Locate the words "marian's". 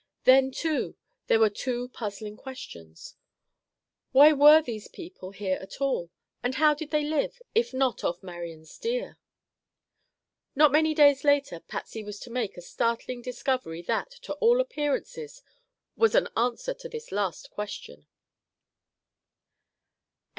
8.23-8.75